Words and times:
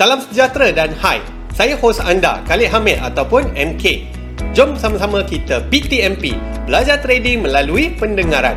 Salam 0.00 0.16
sejahtera 0.24 0.72
dan 0.72 0.96
hai. 1.04 1.20
Saya 1.52 1.76
hos 1.76 2.00
anda, 2.00 2.40
Khalid 2.48 2.72
Hamid 2.72 3.04
ataupun 3.04 3.52
MK. 3.52 4.08
Jom 4.56 4.72
sama-sama 4.72 5.20
kita 5.20 5.60
BTMP, 5.68 6.40
belajar 6.64 7.04
trading 7.04 7.44
melalui 7.44 7.92
pendengaran. 8.00 8.56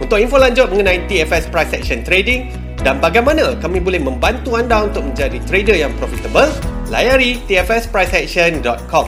Untuk 0.00 0.16
info 0.16 0.40
lanjut 0.40 0.72
mengenai 0.72 1.04
TFS 1.12 1.52
Price 1.52 1.76
Action 1.76 2.00
Trading 2.00 2.48
dan 2.80 3.04
bagaimana 3.04 3.52
kami 3.60 3.84
boleh 3.84 4.00
membantu 4.00 4.56
anda 4.56 4.88
untuk 4.88 5.12
menjadi 5.12 5.44
trader 5.44 5.76
yang 5.76 5.92
profitable, 6.00 6.48
layari 6.88 7.36
tfspriceaction.com. 7.44 9.06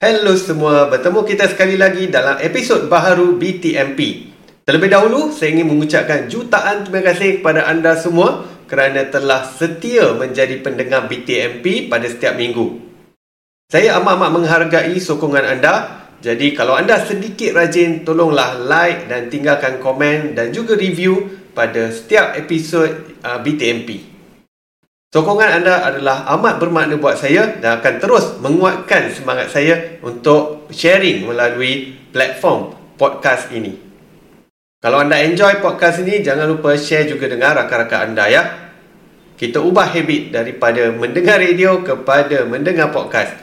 Hello 0.00 0.32
semua, 0.40 0.88
bertemu 0.88 1.20
kita 1.28 1.52
sekali 1.52 1.76
lagi 1.76 2.08
dalam 2.08 2.40
episod 2.40 2.88
baharu 2.88 3.36
BTMP. 3.36 4.32
Terlebih 4.64 4.88
dahulu, 4.88 5.28
saya 5.36 5.52
ingin 5.52 5.68
mengucapkan 5.68 6.32
jutaan 6.32 6.88
terima 6.88 7.12
kasih 7.12 7.44
kepada 7.44 7.68
anda 7.68 7.92
semua 8.00 8.54
kerana 8.74 9.06
telah 9.06 9.46
setia 9.46 10.18
menjadi 10.18 10.58
pendengar 10.58 11.06
BTMP 11.06 11.86
pada 11.86 12.10
setiap 12.10 12.34
minggu. 12.34 12.82
Saya 13.70 14.02
amat-amat 14.02 14.34
menghargai 14.34 14.98
sokongan 14.98 15.46
anda. 15.46 16.02
Jadi 16.18 16.50
kalau 16.58 16.74
anda 16.74 16.98
sedikit 16.98 17.54
rajin, 17.54 18.02
tolonglah 18.02 18.58
like 18.66 19.06
dan 19.06 19.30
tinggalkan 19.30 19.78
komen 19.78 20.34
dan 20.34 20.50
juga 20.50 20.74
review 20.74 21.22
pada 21.54 21.94
setiap 21.94 22.34
episod 22.34 23.14
uh, 23.22 23.38
BTMP. 23.38 24.10
Sokongan 25.14 25.62
anda 25.62 25.86
adalah 25.86 26.26
amat 26.34 26.58
bermakna 26.58 26.98
buat 26.98 27.14
saya 27.14 27.54
dan 27.62 27.78
akan 27.78 28.02
terus 28.02 28.42
menguatkan 28.42 29.14
semangat 29.14 29.54
saya 29.54 30.02
untuk 30.02 30.66
sharing 30.74 31.30
melalui 31.30 31.94
platform 32.10 32.74
podcast 32.98 33.54
ini. 33.54 33.78
Kalau 34.82 34.98
anda 34.98 35.22
enjoy 35.22 35.62
podcast 35.62 36.02
ini, 36.02 36.26
jangan 36.26 36.50
lupa 36.50 36.74
share 36.74 37.06
juga 37.06 37.30
dengan 37.30 37.54
rakan-rakan 37.54 38.10
anda 38.10 38.26
ya. 38.26 38.63
Kita 39.34 39.58
ubah 39.58 39.90
habit 39.90 40.30
daripada 40.30 40.94
mendengar 40.94 41.42
radio 41.42 41.82
kepada 41.82 42.46
mendengar 42.46 42.94
podcast. 42.94 43.34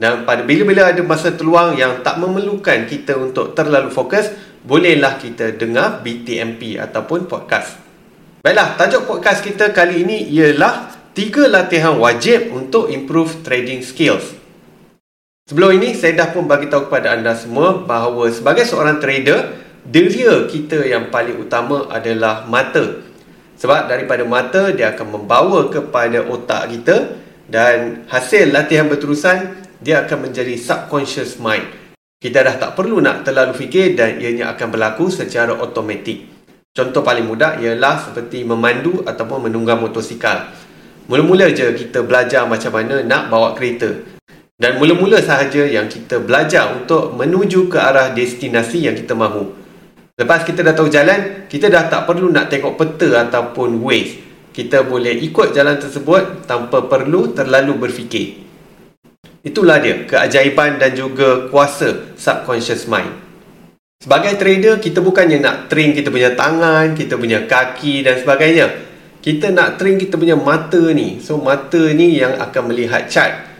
Dan 0.00 0.24
pada 0.24 0.40
bila-bila 0.40 0.88
ada 0.88 1.04
masa 1.04 1.36
terluang 1.36 1.76
yang 1.76 2.00
tak 2.00 2.16
memerlukan 2.16 2.88
kita 2.88 3.20
untuk 3.20 3.52
terlalu 3.52 3.92
fokus, 3.92 4.32
bolehlah 4.64 5.20
kita 5.20 5.52
dengar 5.52 6.00
BTMP 6.00 6.80
ataupun 6.80 7.28
podcast. 7.28 7.76
Baiklah, 8.40 8.80
tajuk 8.80 9.04
podcast 9.04 9.44
kita 9.44 9.68
kali 9.76 10.08
ini 10.08 10.32
ialah 10.32 10.88
tiga 11.12 11.44
latihan 11.44 12.00
wajib 12.00 12.48
untuk 12.48 12.88
improve 12.88 13.44
trading 13.44 13.84
skills. 13.84 14.32
Sebelum 15.44 15.76
ini, 15.76 15.92
saya 15.92 16.16
dah 16.24 16.28
pun 16.32 16.48
bagi 16.48 16.72
tahu 16.72 16.88
kepada 16.88 17.20
anda 17.20 17.36
semua 17.36 17.84
bahawa 17.84 18.32
sebagai 18.32 18.64
seorang 18.64 18.96
trader, 18.96 19.60
deria 19.84 20.48
kita 20.48 20.88
yang 20.88 21.12
paling 21.12 21.36
utama 21.36 21.84
adalah 21.92 22.48
mata. 22.48 23.03
Sebab 23.54 23.86
daripada 23.86 24.26
mata, 24.26 24.74
dia 24.74 24.94
akan 24.94 25.20
membawa 25.20 25.70
kepada 25.70 26.26
otak 26.26 26.74
kita 26.74 26.96
dan 27.46 28.08
hasil 28.10 28.50
latihan 28.50 28.88
berterusan 28.88 29.62
dia 29.84 30.02
akan 30.08 30.30
menjadi 30.30 30.56
subconscious 30.56 31.36
mind. 31.36 31.68
Kita 32.16 32.40
dah 32.40 32.56
tak 32.56 32.72
perlu 32.72 33.04
nak 33.04 33.20
terlalu 33.28 33.52
fikir 33.52 33.92
dan 34.00 34.16
ianya 34.16 34.56
akan 34.56 34.72
berlaku 34.72 35.12
secara 35.12 35.60
automatik. 35.60 36.24
Contoh 36.72 37.04
paling 37.04 37.28
mudah 37.28 37.60
ialah 37.60 38.00
seperti 38.00 38.42
memandu 38.42 39.04
ataupun 39.04 39.46
menunggang 39.46 39.78
motosikal. 39.78 40.50
Mula-mula 41.04 41.52
je 41.52 41.68
kita 41.76 42.00
belajar 42.00 42.48
macam 42.48 42.72
mana 42.80 43.04
nak 43.04 43.28
bawa 43.28 43.52
kereta. 43.52 43.92
Dan 44.56 44.80
mula-mula 44.80 45.20
sahaja 45.20 45.68
yang 45.68 45.86
kita 45.86 46.24
belajar 46.24 46.72
untuk 46.72 47.12
menuju 47.12 47.68
ke 47.68 47.76
arah 47.76 48.16
destinasi 48.16 48.88
yang 48.88 48.96
kita 48.96 49.12
mahu. 49.12 49.63
Lepas 50.14 50.46
kita 50.46 50.62
dah 50.62 50.78
tahu 50.78 50.86
jalan, 50.86 51.50
kita 51.50 51.66
dah 51.66 51.90
tak 51.90 52.06
perlu 52.06 52.30
nak 52.30 52.46
tengok 52.46 52.78
peta 52.78 53.26
ataupun 53.26 53.82
waze. 53.82 54.22
Kita 54.54 54.86
boleh 54.86 55.10
ikut 55.18 55.50
jalan 55.50 55.74
tersebut 55.74 56.46
tanpa 56.46 56.86
perlu 56.86 57.34
terlalu 57.34 57.74
berfikir. 57.74 58.38
Itulah 59.42 59.82
dia 59.82 60.06
keajaiban 60.06 60.78
dan 60.78 60.94
juga 60.94 61.50
kuasa 61.50 62.14
subconscious 62.14 62.86
mind. 62.86 63.10
Sebagai 63.98 64.38
trader, 64.38 64.78
kita 64.78 65.02
bukannya 65.02 65.42
nak 65.42 65.56
train 65.66 65.90
kita 65.90 66.14
punya 66.14 66.38
tangan, 66.38 66.94
kita 66.94 67.18
punya 67.18 67.42
kaki 67.50 68.06
dan 68.06 68.22
sebagainya. 68.22 68.70
Kita 69.18 69.50
nak 69.50 69.82
train 69.82 69.98
kita 69.98 70.14
punya 70.14 70.38
mata 70.38 70.94
ni. 70.94 71.18
So, 71.18 71.42
mata 71.42 71.90
ni 71.90 72.22
yang 72.22 72.38
akan 72.38 72.70
melihat 72.70 73.10
chart. 73.10 73.50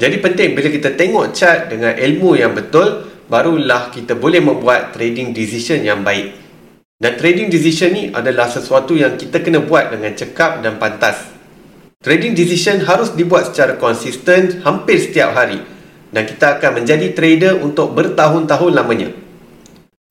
Jadi 0.00 0.18
penting 0.18 0.58
bila 0.58 0.66
kita 0.66 0.98
tengok 0.98 1.30
chart 1.30 1.70
dengan 1.70 1.94
ilmu 1.94 2.34
yang 2.34 2.58
betul, 2.58 3.11
barulah 3.32 3.88
kita 3.88 4.12
boleh 4.12 4.44
membuat 4.44 4.92
trading 4.92 5.32
decision 5.32 5.80
yang 5.80 6.04
baik. 6.04 6.36
Dan 7.00 7.16
trading 7.16 7.48
decision 7.48 7.90
ni 7.96 8.12
adalah 8.12 8.52
sesuatu 8.52 8.92
yang 8.92 9.16
kita 9.16 9.40
kena 9.40 9.64
buat 9.64 9.88
dengan 9.88 10.12
cekap 10.12 10.60
dan 10.60 10.76
pantas. 10.76 11.32
Trading 12.04 12.36
decision 12.36 12.84
harus 12.84 13.16
dibuat 13.16 13.48
secara 13.48 13.80
konsisten 13.80 14.60
hampir 14.60 15.00
setiap 15.00 15.32
hari 15.32 15.64
dan 16.12 16.28
kita 16.28 16.60
akan 16.60 16.84
menjadi 16.84 17.16
trader 17.16 17.54
untuk 17.64 17.96
bertahun-tahun 17.96 18.72
lamanya. 18.76 19.08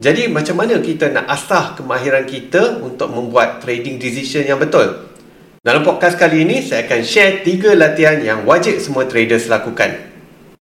Jadi 0.01 0.25
macam 0.33 0.65
mana 0.65 0.81
kita 0.81 1.13
nak 1.13 1.29
asah 1.29 1.77
kemahiran 1.77 2.25
kita 2.25 2.81
untuk 2.81 3.13
membuat 3.13 3.61
trading 3.61 4.01
decision 4.01 4.41
yang 4.49 4.57
betul? 4.57 5.13
Dalam 5.61 5.85
podcast 5.85 6.17
kali 6.17 6.41
ini 6.41 6.65
saya 6.65 6.89
akan 6.89 7.05
share 7.05 7.45
tiga 7.45 7.77
latihan 7.77 8.17
yang 8.17 8.49
wajib 8.49 8.81
semua 8.81 9.05
traders 9.05 9.45
lakukan. 9.45 10.10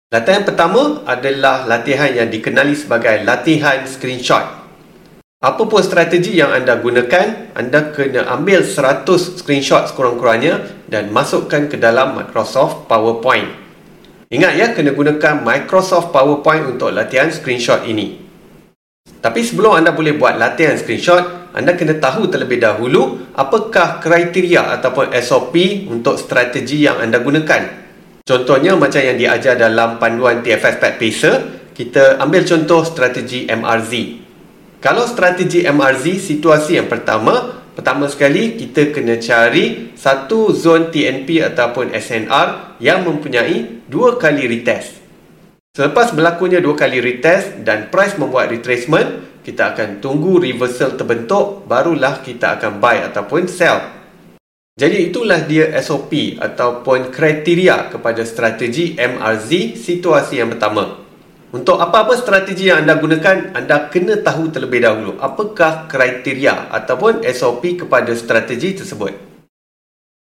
Latihan 0.07 0.47
pertama 0.47 1.03
adalah 1.03 1.67
latihan 1.67 2.07
yang 2.07 2.31
dikenali 2.31 2.79
sebagai 2.79 3.27
latihan 3.27 3.83
screenshot. 3.83 4.39
Apa 5.43 5.67
pun 5.67 5.83
strategi 5.83 6.39
yang 6.39 6.55
anda 6.55 6.79
gunakan, 6.79 7.51
anda 7.51 7.91
kena 7.91 8.23
ambil 8.31 8.63
100 8.63 9.03
screenshot 9.35 9.83
sekurang-kurangnya 9.91 10.63
dan 10.87 11.11
masukkan 11.11 11.67
ke 11.67 11.75
dalam 11.75 12.15
Microsoft 12.15 12.87
PowerPoint. 12.87 13.51
Ingat 14.31 14.53
ya, 14.55 14.71
kena 14.71 14.95
gunakan 14.95 15.43
Microsoft 15.43 16.15
PowerPoint 16.15 16.71
untuk 16.71 16.95
latihan 16.95 17.27
screenshot 17.27 17.83
ini. 17.83 18.15
Tapi 19.19 19.43
sebelum 19.43 19.75
anda 19.75 19.91
boleh 19.91 20.15
buat 20.15 20.39
latihan 20.39 20.79
screenshot, 20.79 21.51
anda 21.51 21.75
kena 21.75 21.99
tahu 21.99 22.31
terlebih 22.31 22.63
dahulu 22.63 23.27
apakah 23.35 23.99
kriteria 23.99 24.71
ataupun 24.79 25.11
SOP 25.19 25.83
untuk 25.91 26.15
strategi 26.15 26.87
yang 26.87 27.03
anda 27.03 27.19
gunakan. 27.19 27.86
Contohnya 28.27 28.75
macam 28.75 28.99
yang 28.99 29.15
diajar 29.15 29.55
dalam 29.55 30.03
panduan 30.03 30.43
TFS 30.43 30.83
Pet 30.83 30.99
Pacer, 30.99 31.35
kita 31.71 32.19
ambil 32.19 32.43
contoh 32.43 32.83
strategi 32.83 33.47
MRZ. 33.47 33.91
Kalau 34.83 35.07
strategi 35.07 35.63
MRZ, 35.63 36.19
situasi 36.19 36.75
yang 36.75 36.91
pertama, 36.91 37.63
pertama 37.71 38.11
sekali 38.11 38.59
kita 38.59 38.91
kena 38.91 39.15
cari 39.23 39.95
satu 39.95 40.51
zon 40.51 40.91
TNP 40.91 41.39
ataupun 41.39 41.95
SNR 41.95 42.77
yang 42.83 43.07
mempunyai 43.07 43.87
dua 43.87 44.19
kali 44.19 44.43
retest. 44.43 44.99
Selepas 45.71 46.11
berlakunya 46.11 46.59
dua 46.59 46.75
kali 46.75 46.99
retest 46.99 47.63
dan 47.63 47.87
price 47.87 48.19
membuat 48.19 48.51
retracement, 48.51 49.39
kita 49.39 49.71
akan 49.71 50.03
tunggu 50.03 50.43
reversal 50.43 50.99
terbentuk, 50.99 51.63
barulah 51.63 52.19
kita 52.19 52.59
akan 52.59 52.83
buy 52.83 53.07
ataupun 53.07 53.47
sell. 53.47 53.96
Jadi 54.77 55.09
itulah 55.09 55.41
dia 55.41 55.73
SOP 55.81 56.37
ataupun 56.37 57.09
kriteria 57.09 57.89
kepada 57.89 58.21
strategi 58.21 58.93
MRZ 58.93 59.73
situasi 59.73 60.37
yang 60.37 60.53
pertama. 60.53 61.01
Untuk 61.49 61.81
apa-apa 61.81 62.13
strategi 62.13 62.69
yang 62.69 62.85
anda 62.85 62.93
gunakan, 63.01 63.57
anda 63.57 63.89
kena 63.89 64.21
tahu 64.21 64.53
terlebih 64.53 64.85
dahulu 64.85 65.17
apakah 65.17 65.89
kriteria 65.89 66.69
ataupun 66.69 67.25
SOP 67.25 67.81
kepada 67.81 68.13
strategi 68.13 68.77
tersebut. 68.77 69.17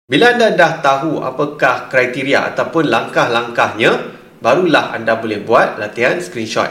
Bila 0.06 0.38
anda 0.38 0.54
dah 0.54 0.78
tahu 0.78 1.18
apakah 1.18 1.90
kriteria 1.90 2.54
ataupun 2.54 2.86
langkah-langkahnya, 2.86 3.90
barulah 4.38 4.94
anda 4.94 5.18
boleh 5.18 5.42
buat 5.42 5.82
latihan 5.82 6.22
screenshot. 6.22 6.70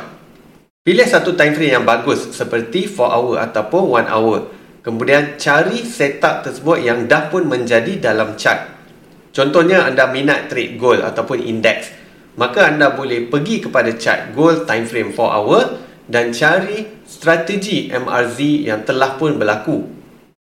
Pilih 0.88 1.04
satu 1.04 1.36
time 1.36 1.52
frame 1.52 1.84
yang 1.84 1.84
bagus 1.84 2.32
seperti 2.32 2.88
4 2.88 2.96
hour 3.12 3.44
ataupun 3.44 4.08
1 4.08 4.08
hour. 4.08 4.62
Kemudian 4.84 5.40
cari 5.40 5.82
setup 5.88 6.44
tersebut 6.44 6.84
yang 6.84 7.08
dah 7.08 7.32
pun 7.32 7.48
menjadi 7.48 7.98
dalam 8.04 8.36
chart. 8.36 8.68
Contohnya 9.32 9.88
anda 9.88 10.12
minat 10.12 10.52
trade 10.52 10.76
gold 10.76 11.02
ataupun 11.02 11.40
index 11.40 12.03
maka 12.34 12.74
anda 12.74 12.94
boleh 12.94 13.30
pergi 13.30 13.62
kepada 13.62 13.94
chart 13.94 14.34
gold 14.34 14.66
time 14.66 14.90
frame 14.90 15.14
4 15.14 15.38
hour 15.38 15.64
dan 16.09 16.34
cari 16.34 17.06
strategi 17.06 17.94
MRZ 17.94 18.40
yang 18.66 18.82
telah 18.84 19.16
pun 19.16 19.38
berlaku. 19.38 19.85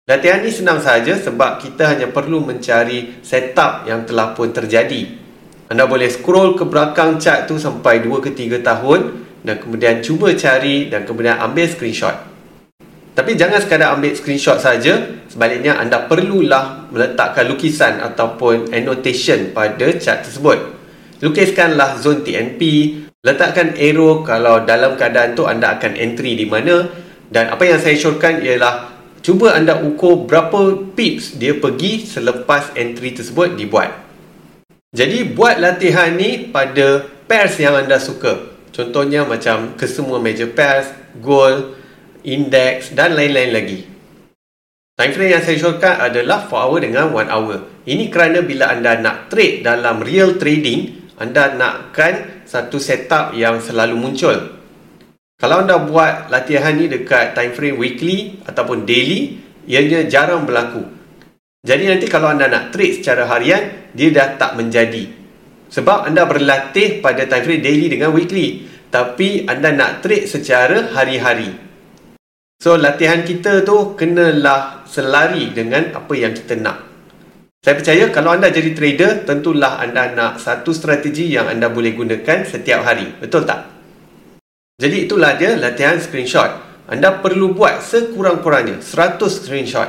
Latihan 0.05 0.45
ini 0.45 0.53
senang 0.53 0.81
saja 0.85 1.17
sebab 1.17 1.65
kita 1.65 1.97
hanya 1.97 2.13
perlu 2.13 2.45
mencari 2.45 3.25
setup 3.25 3.89
yang 3.89 4.05
telah 4.05 4.37
pun 4.37 4.53
terjadi. 4.53 5.25
Anda 5.73 5.89
boleh 5.89 6.13
scroll 6.13 6.61
ke 6.61 6.69
belakang 6.69 7.17
chart 7.17 7.49
tu 7.49 7.57
sampai 7.57 8.05
2 8.05 8.21
ke 8.21 8.37
3 8.37 8.61
tahun 8.61 9.01
dan 9.45 9.57
kemudian 9.61 10.05
cuba 10.05 10.33
cari 10.37 10.93
dan 10.93 11.09
kemudian 11.09 11.41
ambil 11.41 11.65
screenshot. 11.69 12.34
Tapi 13.15 13.39
jangan 13.39 13.63
sekadar 13.63 13.95
ambil 13.95 14.11
screenshot 14.11 14.59
saja, 14.59 14.99
sebaliknya 15.31 15.79
anda 15.79 16.11
perlulah 16.11 16.91
meletakkan 16.91 17.47
lukisan 17.47 18.03
ataupun 18.03 18.75
annotation 18.75 19.55
pada 19.55 19.87
chart 20.03 20.27
tersebut. 20.27 20.59
Lukiskanlah 21.23 22.03
zon 22.03 22.27
TNP, 22.27 22.61
letakkan 23.23 23.79
arrow 23.79 24.27
kalau 24.27 24.67
dalam 24.67 24.99
keadaan 24.99 25.39
tu 25.39 25.47
anda 25.47 25.79
akan 25.79 25.95
entry 25.95 26.35
di 26.35 26.45
mana 26.51 26.91
dan 27.31 27.55
apa 27.55 27.63
yang 27.63 27.79
saya 27.79 27.95
syorkan 27.95 28.43
ialah 28.43 28.91
cuba 29.23 29.55
anda 29.55 29.79
ukur 29.79 30.27
berapa 30.27 30.93
pips 30.93 31.39
dia 31.39 31.55
pergi 31.55 32.03
selepas 32.03 32.75
entry 32.75 33.15
tersebut 33.15 33.55
dibuat. 33.55 33.95
Jadi 34.91 35.23
buat 35.35 35.63
latihan 35.63 36.15
ni 36.19 36.51
pada 36.51 37.07
pairs 37.31 37.63
yang 37.63 37.79
anda 37.79 38.03
suka. 38.03 38.55
Contohnya 38.75 39.23
macam 39.23 39.79
kesemua 39.79 40.19
major 40.19 40.51
pairs, 40.51 40.91
goal, 41.23 41.79
index 42.25 42.97
dan 42.97 43.13
lain-lain 43.15 43.53
lagi. 43.53 43.81
Time 44.95 45.13
frame 45.13 45.33
yang 45.37 45.45
saya 45.45 45.59
syorkan 45.59 45.95
adalah 46.01 46.47
4 46.47 46.55
hour 46.55 46.79
dengan 46.81 47.11
1 47.11 47.29
hour. 47.29 47.57
Ini 47.85 48.09
kerana 48.09 48.41
bila 48.41 48.71
anda 48.73 48.97
nak 48.97 49.29
trade 49.29 49.61
dalam 49.67 50.01
real 50.01 50.39
trading, 50.41 51.11
anda 51.21 51.53
nakkan 51.55 52.45
satu 52.47 52.79
setup 52.79 53.35
yang 53.37 53.59
selalu 53.59 53.99
muncul. 53.99 54.39
Kalau 55.35 55.67
anda 55.67 55.83
buat 55.83 56.31
latihan 56.31 56.79
ni 56.79 56.87
dekat 56.87 57.35
time 57.35 57.53
frame 57.53 57.77
weekly 57.77 58.39
ataupun 58.47 58.87
daily, 58.87 59.37
ianya 59.67 60.07
jarang 60.07 60.47
berlaku. 60.47 60.87
Jadi 61.65 61.91
nanti 61.91 62.07
kalau 62.07 62.31
anda 62.31 62.47
nak 62.47 62.71
trade 62.71 63.03
secara 63.03 63.27
harian, 63.27 63.91
dia 63.91 64.15
dah 64.15 64.39
tak 64.39 64.55
menjadi. 64.55 65.11
Sebab 65.75 66.07
anda 66.07 66.23
berlatih 66.23 67.03
pada 67.03 67.27
time 67.27 67.43
frame 67.43 67.65
daily 67.67 67.87
dengan 67.91 68.15
weekly. 68.15 68.71
Tapi 68.95 69.43
anda 69.51 69.75
nak 69.75 70.07
trade 70.07 70.31
secara 70.31 70.95
hari-hari. 70.95 71.64
So 72.61 72.79
latihan 72.79 73.27
kita 73.27 73.63
tu 73.67 73.99
kenalah 73.99 74.87
selari 74.87 75.51
dengan 75.51 75.91
apa 75.95 76.13
yang 76.15 76.35
kita 76.35 76.59
nak. 76.59 76.79
Saya 77.65 77.81
percaya 77.81 78.05
kalau 78.13 78.37
anda 78.37 78.53
jadi 78.53 78.77
trader, 78.77 79.25
tentulah 79.25 79.81
anda 79.81 80.13
nak 80.13 80.37
satu 80.37 80.77
strategi 80.77 81.33
yang 81.33 81.49
anda 81.49 81.73
boleh 81.73 81.97
gunakan 81.97 82.45
setiap 82.45 82.85
hari. 82.85 83.09
Betul 83.17 83.49
tak? 83.49 83.65
Jadi 84.77 85.09
itulah 85.09 85.33
dia 85.41 85.57
latihan 85.57 85.97
screenshot. 85.97 86.51
Anda 86.85 87.25
perlu 87.25 87.57
buat 87.57 87.81
sekurang-kurangnya 87.81 88.85
100 88.85 89.17
screenshot. 89.33 89.89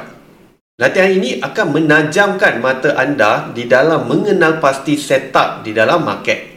Latihan 0.79 1.11
ini 1.11 1.43
akan 1.43 1.75
menajamkan 1.75 2.63
mata 2.63 2.95
anda 2.95 3.51
di 3.51 3.67
dalam 3.67 4.07
mengenal 4.07 4.63
pasti 4.63 4.95
setup 4.95 5.63
di 5.67 5.75
dalam 5.75 6.03
market. 6.03 6.55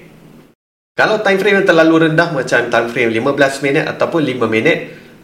Kalau 0.99 1.23
time 1.23 1.39
frame 1.39 1.63
yang 1.63 1.67
terlalu 1.67 2.11
rendah 2.11 2.35
macam 2.35 2.67
time 2.67 2.89
frame 2.91 3.11
15 3.15 3.63
minit 3.63 3.85
ataupun 3.87 4.23
5 4.23 4.51
minit, 4.51 4.79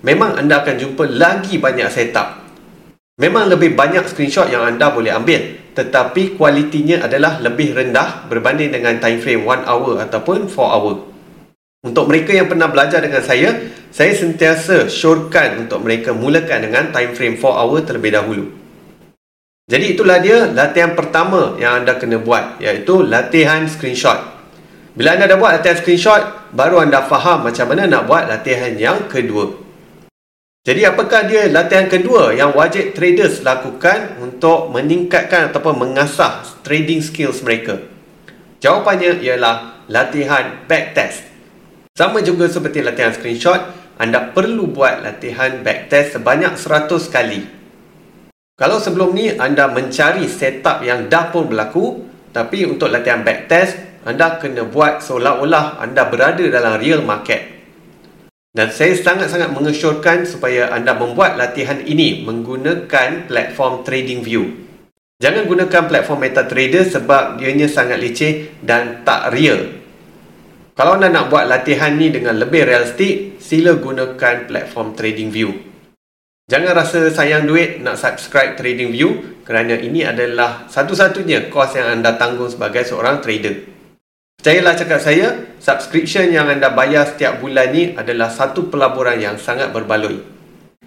memang 0.05 0.37
anda 0.37 0.61
akan 0.61 0.77
jumpa 0.77 1.09
lagi 1.09 1.57
banyak 1.57 1.89
setup. 1.89 2.45
Memang 3.17 3.49
lebih 3.49 3.73
banyak 3.73 4.05
screenshot 4.11 4.51
yang 4.53 4.69
anda 4.69 4.93
boleh 4.93 5.15
ambil, 5.17 5.73
tetapi 5.73 6.37
kualitinya 6.37 7.09
adalah 7.09 7.41
lebih 7.41 7.73
rendah 7.73 8.29
berbanding 8.29 8.75
dengan 8.75 9.01
time 9.01 9.19
frame 9.19 9.43
1 9.43 9.65
hour 9.65 10.03
ataupun 10.05 10.51
4 10.51 10.55
hour. 10.55 10.95
Untuk 11.85 12.11
mereka 12.11 12.37
yang 12.37 12.51
pernah 12.51 12.69
belajar 12.69 13.01
dengan 13.01 13.23
saya, 13.25 13.55
saya 13.95 14.13
sentiasa 14.13 14.91
syorkan 14.91 15.69
untuk 15.69 15.81
mereka 15.87 16.11
mulakan 16.11 16.69
dengan 16.69 16.91
time 16.91 17.15
frame 17.15 17.37
4 17.39 17.45
hour 17.45 17.79
terlebih 17.87 18.13
dahulu. 18.13 18.45
Jadi 19.65 19.97
itulah 19.97 20.21
dia 20.21 20.45
latihan 20.51 20.93
pertama 20.93 21.57
yang 21.57 21.81
anda 21.81 21.97
kena 21.97 22.21
buat 22.21 22.61
iaitu 22.61 23.01
latihan 23.01 23.65
screenshot. 23.65 24.21
Bila 24.93 25.17
anda 25.17 25.25
dah 25.31 25.39
buat 25.41 25.57
latihan 25.57 25.79
screenshot, 25.81 26.53
baru 26.53 26.85
anda 26.85 27.01
faham 27.07 27.49
macam 27.49 27.73
mana 27.73 27.89
nak 27.89 28.05
buat 28.05 28.29
latihan 28.29 28.75
yang 28.77 29.09
kedua. 29.09 29.64
Jadi 30.65 30.81
apakah 30.89 31.29
dia 31.29 31.45
latihan 31.53 31.93
kedua 31.93 32.33
yang 32.33 32.57
wajib 32.57 32.97
traders 32.97 33.45
lakukan 33.45 34.17
untuk 34.17 34.73
meningkatkan 34.73 35.53
ataupun 35.53 35.77
mengasah 35.77 36.41
trading 36.65 37.05
skills 37.05 37.45
mereka? 37.45 37.85
Jawapannya 38.65 39.21
ialah 39.21 39.85
latihan 39.93 40.65
backtest. 40.65 41.21
Sama 41.93 42.25
juga 42.25 42.49
seperti 42.49 42.81
latihan 42.81 43.13
screenshot, 43.13 43.61
anda 44.01 44.33
perlu 44.33 44.73
buat 44.73 45.05
latihan 45.05 45.61
backtest 45.61 46.17
sebanyak 46.17 46.57
100 46.57 47.13
kali. 47.13 47.45
Kalau 48.57 48.81
sebelum 48.81 49.13
ni 49.13 49.37
anda 49.37 49.69
mencari 49.69 50.25
setup 50.33 50.81
yang 50.81 51.13
dah 51.13 51.29
pun 51.29 51.45
berlaku, 51.45 52.09
tapi 52.33 52.65
untuk 52.65 52.89
latihan 52.89 53.21
backtest, 53.21 54.01
anda 54.09 54.41
kena 54.41 54.65
buat 54.65 55.05
seolah-olah 55.05 55.77
anda 55.85 56.09
berada 56.09 56.49
dalam 56.49 56.81
real 56.81 57.05
market. 57.05 57.64
Dan 58.55 58.71
saya 58.71 58.95
sangat-sangat 58.95 59.51
mengesyorkan 59.51 60.23
supaya 60.31 60.71
anda 60.71 60.95
membuat 60.95 61.35
latihan 61.35 61.83
ini 61.83 62.23
menggunakan 62.23 63.27
platform 63.27 63.83
TradingView. 63.83 64.47
Jangan 65.19 65.51
gunakan 65.51 65.83
platform 65.91 66.23
MetaTrader 66.23 66.87
sebab 66.87 67.43
dianya 67.43 67.67
sangat 67.67 67.99
leceh 67.99 68.55
dan 68.63 69.03
tak 69.03 69.35
real. 69.35 69.75
Kalau 70.79 70.95
anda 70.95 71.11
nak 71.11 71.35
buat 71.35 71.51
latihan 71.51 71.99
ni 71.99 72.15
dengan 72.15 72.39
lebih 72.39 72.63
realistik, 72.63 73.43
sila 73.43 73.75
gunakan 73.75 74.47
platform 74.47 74.95
TradingView. 74.95 75.51
Jangan 76.47 76.79
rasa 76.79 77.11
sayang 77.11 77.51
duit 77.51 77.83
nak 77.83 77.99
subscribe 77.99 78.55
TradingView 78.55 79.43
kerana 79.43 79.75
ini 79.83 80.07
adalah 80.07 80.71
satu-satunya 80.71 81.51
kos 81.51 81.75
yang 81.75 81.99
anda 81.99 82.15
tanggung 82.15 82.55
sebagai 82.55 82.87
seorang 82.87 83.19
trader. 83.19 83.74
Percayalah 84.45 84.77
cakap 84.77 85.01
saya, 85.01 85.57
subscription 85.57 86.29
yang 86.29 86.45
anda 86.53 86.69
bayar 86.69 87.09
setiap 87.09 87.41
bulan 87.41 87.73
ni 87.73 87.97
adalah 87.97 88.29
satu 88.29 88.69
pelaburan 88.69 89.17
yang 89.17 89.41
sangat 89.41 89.73
berbaloi. 89.73 90.21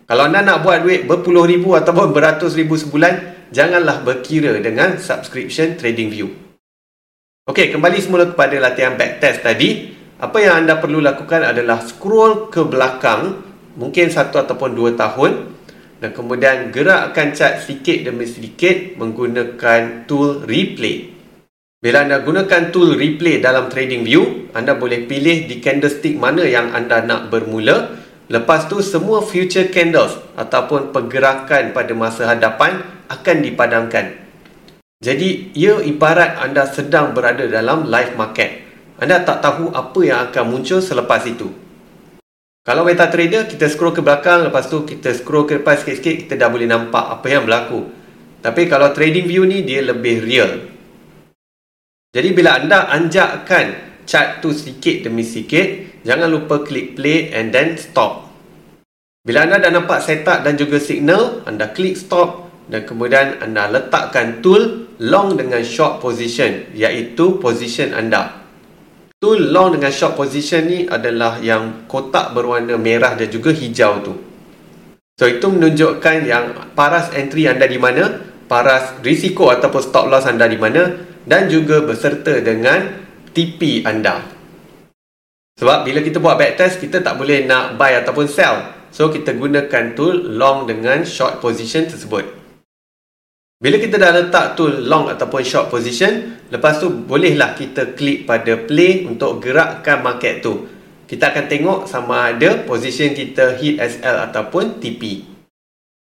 Kalau 0.06 0.30
anda 0.30 0.46
nak 0.46 0.62
buat 0.62 0.86
duit 0.86 1.10
berpuluh 1.10 1.50
ribu 1.50 1.74
ataupun 1.74 2.14
beratus 2.14 2.54
ribu 2.54 2.78
sebulan, 2.78 3.50
janganlah 3.50 4.06
berkira 4.06 4.62
dengan 4.62 5.02
subscription 5.02 5.74
TradingView. 5.74 6.30
Okey, 7.50 7.74
kembali 7.74 7.98
semula 7.98 8.30
kepada 8.30 8.62
latihan 8.62 8.94
backtest 8.94 9.42
tadi. 9.42 9.90
Apa 10.22 10.38
yang 10.38 10.62
anda 10.62 10.78
perlu 10.78 11.02
lakukan 11.02 11.42
adalah 11.42 11.82
scroll 11.82 12.54
ke 12.54 12.62
belakang 12.62 13.42
mungkin 13.74 14.14
satu 14.14 14.38
ataupun 14.38 14.78
dua 14.78 14.94
tahun 14.94 15.58
dan 15.98 16.14
kemudian 16.14 16.70
gerakkan 16.70 17.34
chart 17.34 17.66
sedikit 17.66 18.06
demi 18.06 18.30
sedikit 18.30 19.02
menggunakan 19.02 20.06
tool 20.06 20.46
replay. 20.46 21.17
Bila 21.78 22.02
anda 22.02 22.26
gunakan 22.26 22.74
tool 22.74 22.98
replay 22.98 23.38
dalam 23.38 23.70
trading 23.70 24.02
view, 24.02 24.50
anda 24.58 24.74
boleh 24.74 25.06
pilih 25.06 25.46
di 25.46 25.62
candlestick 25.62 26.18
mana 26.18 26.42
yang 26.42 26.74
anda 26.74 27.06
nak 27.06 27.30
bermula. 27.30 28.02
Lepas 28.34 28.66
tu 28.66 28.82
semua 28.82 29.22
future 29.22 29.70
candles 29.70 30.18
ataupun 30.34 30.90
pergerakan 30.90 31.78
pada 31.78 31.94
masa 31.94 32.34
hadapan 32.34 32.82
akan 33.14 33.38
dipadamkan. 33.46 34.18
Jadi 35.06 35.54
ia 35.54 35.78
ibarat 35.86 36.42
anda 36.42 36.66
sedang 36.66 37.14
berada 37.14 37.46
dalam 37.46 37.86
live 37.86 38.18
market. 38.18 38.66
Anda 38.98 39.22
tak 39.22 39.46
tahu 39.46 39.70
apa 39.70 40.00
yang 40.02 40.20
akan 40.34 40.44
muncul 40.50 40.82
selepas 40.82 41.30
itu. 41.30 41.54
Kalau 42.66 42.90
meta 42.90 43.06
trader, 43.06 43.46
kita 43.46 43.70
scroll 43.70 43.94
ke 43.94 44.02
belakang, 44.02 44.50
lepas 44.50 44.66
tu 44.66 44.82
kita 44.82 45.14
scroll 45.14 45.46
ke 45.46 45.62
depan 45.62 45.78
sikit-sikit, 45.78 46.26
kita 46.26 46.42
dah 46.42 46.50
boleh 46.50 46.66
nampak 46.66 47.22
apa 47.22 47.28
yang 47.30 47.46
berlaku. 47.46 47.86
Tapi 48.42 48.66
kalau 48.66 48.90
trading 48.98 49.30
view 49.30 49.46
ni, 49.46 49.62
dia 49.62 49.86
lebih 49.86 50.26
real. 50.26 50.77
Jadi 52.16 52.32
bila 52.32 52.56
anda 52.56 52.88
anjakkan 52.88 54.00
chart 54.08 54.40
tu 54.40 54.56
sedikit 54.56 55.12
demi 55.12 55.28
sedikit, 55.28 56.00
jangan 56.08 56.32
lupa 56.32 56.64
klik 56.64 56.96
play 56.96 57.36
and 57.36 57.52
then 57.52 57.76
stop. 57.76 58.32
Bila 59.28 59.44
anda 59.44 59.60
dah 59.60 59.76
nampak 59.76 60.00
setup 60.00 60.40
dan 60.48 60.56
juga 60.56 60.80
signal, 60.80 61.44
anda 61.44 61.68
klik 61.76 62.00
stop 62.00 62.48
dan 62.72 62.88
kemudian 62.88 63.44
anda 63.44 63.68
letakkan 63.68 64.40
tool 64.40 64.88
long 65.04 65.36
dengan 65.36 65.60
short 65.68 66.00
position 66.00 66.72
iaitu 66.72 67.44
position 67.44 67.92
anda. 67.92 68.48
Tu 69.20 69.34
long 69.36 69.76
dengan 69.76 69.92
short 69.92 70.16
position 70.16 70.64
ni 70.64 70.88
adalah 70.88 71.44
yang 71.44 71.90
kotak 71.92 72.32
berwarna 72.32 72.80
merah 72.80 73.20
dan 73.20 73.28
juga 73.28 73.52
hijau 73.52 74.00
tu. 74.00 74.14
So 75.20 75.28
itu 75.28 75.44
menunjukkan 75.50 76.18
yang 76.24 76.72
paras 76.72 77.12
entry 77.12 77.52
anda 77.52 77.68
di 77.68 77.82
mana, 77.82 78.16
paras 78.48 78.96
risiko 79.04 79.52
ataupun 79.52 79.82
stop 79.84 80.06
loss 80.08 80.24
anda 80.24 80.48
di 80.48 80.56
mana 80.56 80.88
dan 81.28 81.52
juga 81.52 81.84
berserta 81.84 82.40
dengan 82.40 83.04
TP 83.36 83.84
anda. 83.84 84.24
Sebab 85.60 85.84
bila 85.84 86.00
kita 86.00 86.24
buat 86.24 86.40
backtest, 86.40 86.80
kita 86.80 87.04
tak 87.04 87.20
boleh 87.20 87.44
nak 87.44 87.76
buy 87.76 88.00
ataupun 88.00 88.32
sell. 88.32 88.74
So 88.96 89.12
kita 89.12 89.36
gunakan 89.36 89.94
tool 89.94 90.16
long 90.40 90.64
dengan 90.64 91.04
short 91.04 91.44
position 91.44 91.86
tersebut. 91.92 92.24
Bila 93.58 93.82
kita 93.82 93.98
dah 93.98 94.14
letak 94.14 94.54
tu 94.54 94.70
long 94.70 95.10
ataupun 95.10 95.42
short 95.42 95.74
position, 95.74 96.46
lepas 96.54 96.78
tu 96.78 96.94
bolehlah 96.94 97.58
kita 97.58 97.98
klik 97.98 98.30
pada 98.30 98.54
play 98.54 99.04
untuk 99.10 99.42
gerakkan 99.42 100.06
market 100.06 100.46
tu. 100.46 100.70
Kita 101.10 101.34
akan 101.34 101.46
tengok 101.50 101.80
sama 101.90 102.38
ada 102.38 102.62
position 102.70 103.18
kita 103.18 103.58
hit 103.58 103.82
SL 103.82 104.30
ataupun 104.30 104.78
TP. 104.78 105.26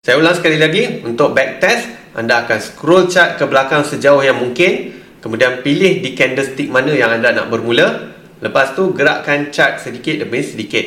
Saya 0.06 0.22
ulang 0.22 0.38
sekali 0.38 0.58
lagi, 0.58 1.02
untuk 1.02 1.34
back 1.34 1.58
test, 1.58 1.90
anda 2.14 2.46
akan 2.46 2.58
scroll 2.62 3.10
chart 3.10 3.38
ke 3.38 3.44
belakang 3.46 3.82
sejauh 3.82 4.22
yang 4.22 4.38
mungkin, 4.38 5.01
kemudian 5.22 5.62
pilih 5.62 6.02
di 6.02 6.12
candlestick 6.18 6.68
mana 6.68 6.90
yang 6.90 7.14
anda 7.14 7.30
nak 7.30 7.48
bermula, 7.48 8.12
lepas 8.42 8.74
tu 8.74 8.90
gerakkan 8.90 9.54
chart 9.54 9.78
sedikit 9.78 10.26
demi 10.26 10.42
sedikit. 10.42 10.84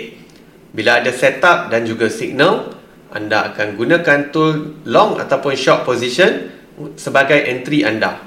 Bila 0.75 0.99
ada 0.99 1.09
setup 1.15 1.71
dan 1.71 1.87
juga 1.87 2.11
signal, 2.11 2.75
anda 3.15 3.47
akan 3.49 3.79
gunakan 3.79 4.19
tool 4.35 4.83
long 4.83 5.15
ataupun 5.15 5.55
short 5.55 5.87
position 5.87 6.51
sebagai 6.99 7.39
entry 7.47 7.87
anda. 7.87 8.19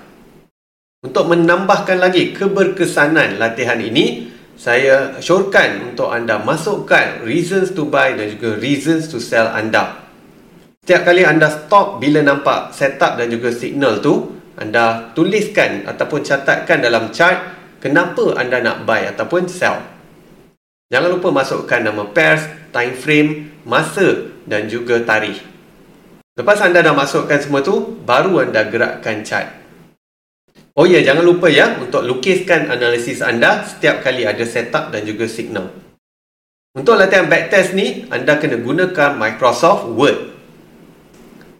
Untuk 1.04 1.28
menambahkan 1.28 2.00
lagi 2.00 2.32
keberkesanan 2.32 3.36
latihan 3.36 3.78
ini, 3.78 4.32
saya 4.58 5.20
syorkan 5.22 5.94
untuk 5.94 6.10
anda 6.10 6.40
masukkan 6.42 7.22
reasons 7.22 7.70
to 7.76 7.86
buy 7.86 8.16
dan 8.16 8.32
juga 8.34 8.58
reasons 8.58 9.06
to 9.06 9.22
sell 9.22 9.46
anda. 9.52 10.08
Setiap 10.82 11.04
kali 11.04 11.22
anda 11.22 11.52
stop 11.52 12.00
bila 12.00 12.24
nampak 12.24 12.72
setup 12.72 13.20
dan 13.20 13.28
juga 13.28 13.52
signal 13.52 14.00
tu, 14.00 14.40
anda 14.58 15.14
tuliskan 15.14 15.86
ataupun 15.86 16.26
catatkan 16.26 16.82
dalam 16.82 17.14
chart 17.14 17.38
kenapa 17.78 18.34
anda 18.34 18.58
nak 18.58 18.82
buy 18.82 19.06
ataupun 19.14 19.46
sell. 19.46 19.78
Jangan 20.90 21.14
lupa 21.14 21.30
masukkan 21.30 21.80
nama 21.84 22.04
pairs, 22.10 22.42
time 22.74 22.94
frame, 22.96 23.30
masa 23.62 24.34
dan 24.48 24.66
juga 24.66 24.98
tarikh. 25.04 25.40
Lepas 26.38 26.62
anda 26.62 26.82
dah 26.82 26.94
masukkan 26.94 27.38
semua 27.38 27.60
tu, 27.60 27.98
baru 28.02 28.46
anda 28.46 28.66
gerakkan 28.66 29.26
chart. 29.26 29.58
Oh 30.78 30.86
ya, 30.86 31.02
jangan 31.02 31.26
lupa 31.26 31.50
ya 31.50 31.74
untuk 31.82 32.06
lukiskan 32.06 32.70
analisis 32.70 33.18
anda 33.18 33.66
setiap 33.66 33.98
kali 34.06 34.22
ada 34.22 34.46
setup 34.46 34.94
dan 34.94 35.02
juga 35.02 35.26
signal. 35.26 35.74
Untuk 36.78 36.94
latihan 36.94 37.26
backtest 37.26 37.74
ni, 37.74 38.06
anda 38.14 38.38
kena 38.38 38.62
gunakan 38.62 39.18
Microsoft 39.18 39.90
Word. 39.98 40.37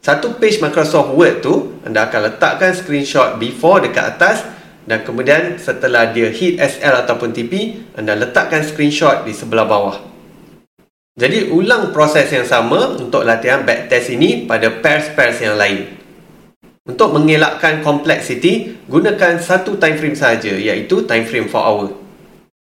Satu 0.08 0.40
page 0.40 0.56
Microsoft 0.64 1.12
Word 1.12 1.44
tu, 1.44 1.76
anda 1.84 2.08
akan 2.08 2.32
letakkan 2.32 2.72
screenshot 2.72 3.36
before 3.36 3.84
dekat 3.84 4.16
atas 4.16 4.40
dan 4.88 5.04
kemudian 5.04 5.60
setelah 5.60 6.16
dia 6.16 6.32
hit 6.32 6.56
SL 6.56 7.04
ataupun 7.04 7.36
TP, 7.36 7.76
anda 7.92 8.16
letakkan 8.16 8.64
screenshot 8.64 9.28
di 9.28 9.36
sebelah 9.36 9.68
bawah. 9.68 10.00
Jadi 11.12 11.52
ulang 11.52 11.92
proses 11.92 12.24
yang 12.32 12.48
sama 12.48 12.96
untuk 12.96 13.20
latihan 13.20 13.68
backtest 13.68 14.16
ini 14.16 14.48
pada 14.48 14.80
pairs-pairs 14.80 15.44
yang 15.44 15.60
lain. 15.60 16.00
Untuk 16.88 17.12
mengelakkan 17.12 17.84
complexity, 17.84 18.80
gunakan 18.88 19.36
satu 19.36 19.76
time 19.76 20.00
frame 20.00 20.16
saja 20.16 20.56
iaitu 20.56 21.04
time 21.04 21.28
frame 21.28 21.52
4 21.52 21.52
hour. 21.52 21.92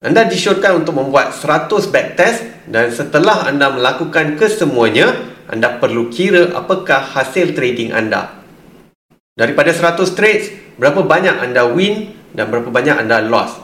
Anda 0.02 0.26
disyorkan 0.26 0.83
untuk 0.83 0.99
membuat 0.99 1.30
100 1.30 1.87
backtest 1.87 2.66
dan 2.66 2.90
setelah 2.90 3.47
anda 3.47 3.71
melakukan 3.71 4.35
kesemuanya, 4.35 5.38
anda 5.49 5.81
perlu 5.81 6.12
kira 6.12 6.52
apakah 6.52 7.00
hasil 7.17 7.57
trading 7.57 7.97
anda. 7.97 8.45
Daripada 9.33 9.73
100 9.73 10.19
trades, 10.19 10.52
berapa 10.76 11.00
banyak 11.00 11.40
anda 11.40 11.64
win 11.64 12.12
dan 12.37 12.52
berapa 12.52 12.69
banyak 12.69 12.97
anda 13.00 13.25
loss. 13.25 13.57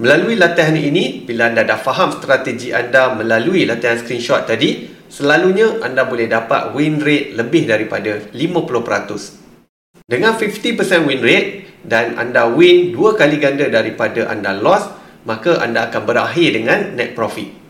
Melalui 0.00 0.40
latihan 0.40 0.74
ini, 0.74 1.22
bila 1.22 1.52
anda 1.52 1.62
dah 1.62 1.76
faham 1.76 2.10
strategi 2.16 2.72
anda 2.72 3.12
melalui 3.12 3.68
latihan 3.68 4.00
screenshot 4.00 4.48
tadi, 4.48 4.88
selalunya 5.06 5.84
anda 5.84 6.08
boleh 6.08 6.26
dapat 6.26 6.72
win 6.72 6.98
rate 6.98 7.36
lebih 7.36 7.68
daripada 7.68 8.18
50%. 8.32 10.02
Dengan 10.08 10.34
50% 10.34 11.06
win 11.06 11.20
rate 11.20 11.48
dan 11.86 12.16
anda 12.18 12.48
win 12.48 12.90
dua 12.90 13.14
kali 13.14 13.38
ganda 13.38 13.68
daripada 13.68 14.26
anda 14.32 14.56
loss, 14.56 14.88
maka 15.28 15.62
anda 15.62 15.86
akan 15.92 16.02
berakhir 16.08 16.48
dengan 16.58 16.96
net 16.98 17.14
profit. 17.14 17.61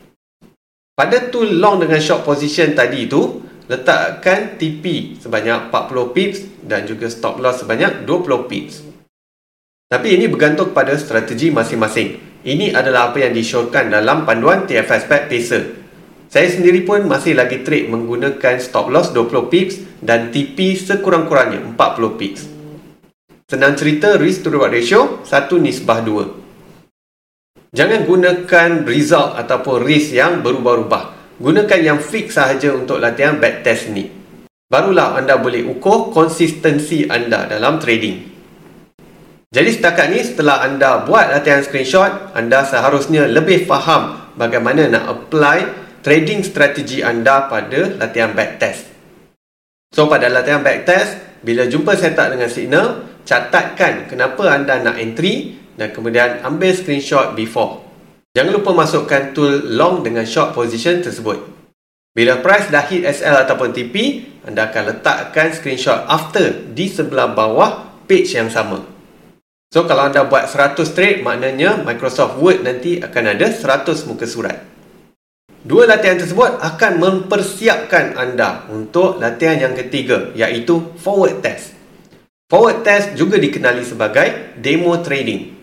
Pada 1.03 1.19
tool 1.35 1.59
long 1.59 1.83
dengan 1.83 1.99
short 1.99 2.23
position 2.23 2.79
tadi 2.79 3.11
tu, 3.11 3.43
letakkan 3.67 4.55
TP 4.55 5.19
sebanyak 5.19 5.67
40 5.75 6.15
pips 6.15 6.39
dan 6.63 6.87
juga 6.87 7.11
stop 7.11 7.43
loss 7.43 7.67
sebanyak 7.67 8.07
20 8.07 8.47
pips. 8.47 8.87
Tapi 9.91 10.15
ini 10.15 10.31
bergantung 10.31 10.71
pada 10.71 10.95
strategi 10.95 11.51
masing-masing. 11.51 12.39
Ini 12.47 12.71
adalah 12.79 13.11
apa 13.11 13.19
yang 13.19 13.35
disyorkan 13.35 13.91
dalam 13.91 14.23
panduan 14.23 14.63
TFS 14.63 15.11
Pack 15.11 15.27
Pacer. 15.27 15.75
Saya 16.31 16.47
sendiri 16.47 16.87
pun 16.87 17.03
masih 17.11 17.35
lagi 17.35 17.67
trade 17.67 17.91
menggunakan 17.91 18.63
stop 18.63 18.87
loss 18.87 19.11
20 19.11 19.51
pips 19.51 19.83
dan 19.99 20.31
TP 20.31 20.79
sekurang-kurangnya 20.79 21.67
40 21.75 22.15
pips. 22.15 22.47
Senang 23.51 23.75
cerita 23.75 24.15
risk 24.23 24.47
to 24.47 24.55
reward 24.55 24.71
ratio 24.71 25.19
1 25.27 25.51
nisbah 25.67 25.99
2. 25.99 26.42
Jangan 27.73 28.05
gunakan 28.05 28.85
result 28.85 29.33
ataupun 29.33 29.81
risk 29.89 30.13
yang 30.13 30.45
berubah-ubah. 30.45 31.41
Gunakan 31.41 31.81
yang 31.81 31.99
fix 32.05 32.37
sahaja 32.37 32.77
untuk 32.77 33.01
latihan 33.01 33.41
backtest 33.41 33.97
ni. 33.97 34.13
Barulah 34.69 35.17
anda 35.17 35.41
boleh 35.41 35.65
ukur 35.65 36.13
konsistensi 36.13 37.09
anda 37.09 37.49
dalam 37.49 37.81
trading. 37.81 38.29
Jadi 39.49 39.71
setakat 39.73 40.13
ni 40.13 40.21
setelah 40.21 40.69
anda 40.69 41.09
buat 41.09 41.33
latihan 41.33 41.65
screenshot, 41.65 42.37
anda 42.37 42.61
seharusnya 42.61 43.25
lebih 43.25 43.65
faham 43.65 44.21
bagaimana 44.37 44.93
nak 44.93 45.09
apply 45.09 45.59
trading 46.05 46.45
strategi 46.45 47.01
anda 47.01 47.49
pada 47.49 47.97
latihan 47.97 48.37
backtest. 48.37 48.93
So 49.97 50.13
pada 50.13 50.29
latihan 50.29 50.61
backtest, 50.61 51.41
bila 51.41 51.65
jumpa 51.65 51.97
setup 51.97 52.37
dengan 52.37 52.53
signal, 52.53 53.17
catatkan 53.25 54.13
kenapa 54.13 54.61
anda 54.61 54.77
nak 54.77 55.01
entry 55.01 55.62
dan 55.77 55.93
kemudian 55.93 56.45
ambil 56.45 56.73
screenshot 56.73 57.33
before. 57.37 57.85
Jangan 58.33 58.53
lupa 58.57 58.73
masukkan 58.73 59.37
tool 59.37 59.61
long 59.77 60.01
dengan 60.01 60.25
short 60.25 60.57
position 60.57 61.05
tersebut. 61.05 61.53
Bila 62.13 62.41
price 62.45 62.69
dah 62.69 62.85
hit 62.85 63.09
SL 63.09 63.45
ataupun 63.49 63.73
TP, 63.73 64.25
anda 64.45 64.69
akan 64.69 64.97
letakkan 64.97 65.53
screenshot 65.53 66.05
after 66.09 66.69
di 66.73 66.89
sebelah 66.89 67.33
bawah 67.33 68.05
page 68.05 68.37
yang 68.37 68.53
sama. 68.53 68.85
So 69.73 69.89
kalau 69.89 70.13
anda 70.13 70.29
buat 70.29 70.53
100 70.53 70.77
trade, 70.93 71.25
maknanya 71.25 71.81
Microsoft 71.81 72.37
Word 72.37 72.61
nanti 72.61 73.01
akan 73.01 73.25
ada 73.33 73.49
100 73.49 74.05
muka 74.05 74.29
surat. 74.29 74.61
Dua 75.63 75.87
latihan 75.89 76.19
tersebut 76.19 76.59
akan 76.59 76.93
mempersiapkan 76.99 78.19
anda 78.19 78.67
untuk 78.69 79.23
latihan 79.23 79.71
yang 79.71 79.75
ketiga 79.79 80.35
iaitu 80.35 80.93
forward 80.99 81.41
test. 81.41 81.73
Forward 82.51 82.85
test 82.85 83.17
juga 83.17 83.41
dikenali 83.41 83.81
sebagai 83.87 84.59
demo 84.61 84.99
trading. 85.01 85.62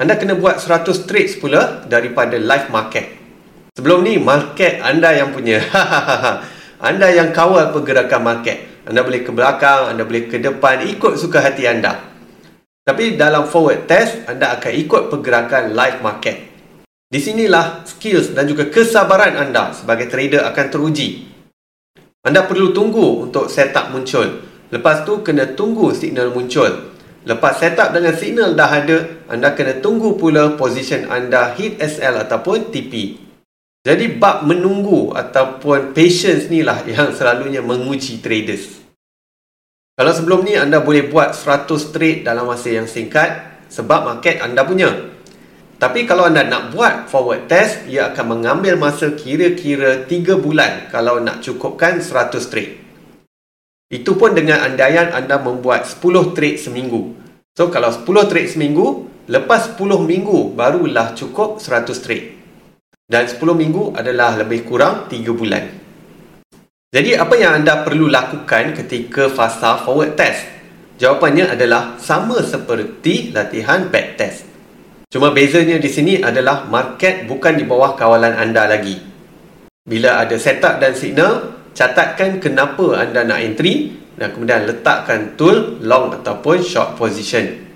Anda 0.00 0.16
kena 0.16 0.40
buat 0.40 0.56
100 0.56 1.04
trades 1.04 1.36
pula 1.36 1.84
daripada 1.84 2.40
live 2.40 2.72
market. 2.72 3.12
Sebelum 3.76 4.00
ni, 4.00 4.16
market 4.16 4.80
anda 4.80 5.12
yang 5.12 5.36
punya. 5.36 5.60
anda 6.88 7.12
yang 7.12 7.28
kawal 7.36 7.76
pergerakan 7.76 8.24
market. 8.24 8.88
Anda 8.88 9.04
boleh 9.04 9.20
ke 9.20 9.28
belakang, 9.36 9.92
anda 9.92 10.08
boleh 10.08 10.32
ke 10.32 10.40
depan, 10.40 10.88
ikut 10.88 11.20
suka 11.20 11.44
hati 11.44 11.68
anda. 11.68 12.08
Tapi 12.82 13.20
dalam 13.20 13.44
forward 13.44 13.84
test, 13.84 14.24
anda 14.24 14.56
akan 14.56 14.72
ikut 14.74 15.02
pergerakan 15.12 15.76
live 15.76 16.00
market. 16.00 16.36
Di 17.12 17.20
sinilah 17.20 17.84
skills 17.84 18.32
dan 18.32 18.48
juga 18.48 18.72
kesabaran 18.72 19.36
anda 19.36 19.76
sebagai 19.76 20.08
trader 20.08 20.48
akan 20.48 20.66
teruji. 20.72 21.08
Anda 22.24 22.48
perlu 22.48 22.72
tunggu 22.72 23.28
untuk 23.28 23.52
setup 23.52 23.92
muncul. 23.92 24.40
Lepas 24.72 25.04
tu, 25.04 25.20
kena 25.20 25.52
tunggu 25.52 25.92
signal 25.92 26.32
muncul. 26.32 26.91
Lepas 27.22 27.62
setup 27.62 27.94
dengan 27.94 28.18
signal 28.18 28.58
dah 28.58 28.66
ada, 28.66 28.98
anda 29.30 29.54
kena 29.54 29.78
tunggu 29.78 30.18
pula 30.18 30.58
position 30.58 31.06
anda 31.06 31.54
hit 31.54 31.78
SL 31.78 32.18
ataupun 32.18 32.74
TP. 32.74 33.14
Jadi 33.82 34.18
bab 34.18 34.42
menunggu 34.42 35.14
ataupun 35.14 35.94
patience 35.94 36.50
ni 36.50 36.66
lah 36.66 36.82
yang 36.82 37.14
selalunya 37.14 37.62
menguji 37.62 38.18
traders. 38.22 38.82
Kalau 39.94 40.10
sebelum 40.10 40.42
ni 40.42 40.58
anda 40.58 40.82
boleh 40.82 41.06
buat 41.06 41.34
100 41.34 41.94
trade 41.94 42.26
dalam 42.26 42.50
masa 42.50 42.74
yang 42.74 42.90
singkat 42.90 43.62
sebab 43.70 44.06
market 44.06 44.42
anda 44.42 44.66
punya. 44.66 44.90
Tapi 45.78 46.06
kalau 46.06 46.30
anda 46.30 46.46
nak 46.46 46.74
buat 46.74 47.10
forward 47.10 47.50
test, 47.50 47.86
ia 47.90 48.14
akan 48.14 48.38
mengambil 48.38 48.78
masa 48.78 49.14
kira-kira 49.18 50.06
3 50.06 50.38
bulan 50.38 50.86
kalau 50.90 51.18
nak 51.18 51.42
cukupkan 51.42 51.98
100 51.98 52.50
trade. 52.50 52.82
Itu 53.92 54.16
pun 54.16 54.32
dengan 54.32 54.64
andaian 54.64 55.12
anda 55.12 55.36
membuat 55.36 55.84
10 55.84 56.32
trade 56.32 56.56
seminggu. 56.56 57.12
So 57.52 57.68
kalau 57.68 57.92
10 57.92 58.08
trade 58.24 58.48
seminggu, 58.48 59.04
lepas 59.28 59.76
10 59.76 60.08
minggu 60.08 60.56
barulah 60.56 61.12
cukup 61.12 61.60
100 61.60 62.00
trade. 62.00 62.26
Dan 63.04 63.28
10 63.28 63.52
minggu 63.52 63.92
adalah 63.92 64.40
lebih 64.40 64.64
kurang 64.64 65.12
3 65.12 65.36
bulan. 65.36 65.68
Jadi 66.88 67.20
apa 67.20 67.36
yang 67.36 67.60
anda 67.60 67.84
perlu 67.84 68.08
lakukan 68.08 68.72
ketika 68.80 69.28
fasa 69.28 69.84
forward 69.84 70.16
test? 70.16 70.48
Jawapannya 70.96 71.52
adalah 71.52 72.00
sama 72.00 72.40
seperti 72.40 73.28
latihan 73.36 73.92
back 73.92 74.16
test. 74.16 74.48
Cuma 75.12 75.36
bezanya 75.36 75.76
di 75.76 75.92
sini 75.92 76.24
adalah 76.24 76.64
market 76.64 77.28
bukan 77.28 77.60
di 77.60 77.68
bawah 77.68 77.92
kawalan 77.92 78.32
anda 78.32 78.64
lagi. 78.64 78.96
Bila 79.84 80.24
ada 80.24 80.40
setup 80.40 80.80
dan 80.80 80.96
signal, 80.96 81.60
catatkan 81.72 82.40
kenapa 82.40 83.00
anda 83.00 83.24
nak 83.24 83.40
entry 83.40 83.96
dan 84.16 84.32
kemudian 84.36 84.68
letakkan 84.68 85.34
tool 85.40 85.80
long 85.80 86.12
ataupun 86.12 86.60
short 86.60 86.94
position. 87.00 87.72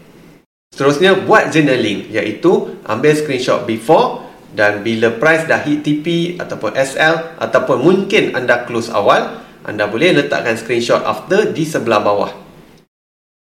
Seterusnya 0.72 1.24
buat 1.24 1.48
journaling 1.48 2.12
iaitu 2.12 2.82
ambil 2.84 3.16
screenshot 3.16 3.64
before 3.64 4.28
dan 4.52 4.84
bila 4.84 5.12
price 5.16 5.48
dah 5.48 5.60
hit 5.64 5.84
TP 5.84 6.36
ataupun 6.36 6.76
SL 6.76 7.40
ataupun 7.40 7.80
mungkin 7.80 8.36
anda 8.36 8.68
close 8.68 8.92
awal, 8.92 9.40
anda 9.64 9.88
boleh 9.88 10.12
letakkan 10.20 10.56
screenshot 10.60 11.00
after 11.04 11.48
di 11.52 11.64
sebelah 11.64 12.00
bawah. 12.04 12.32